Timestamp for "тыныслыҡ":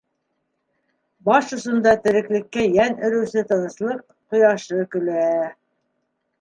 3.53-4.03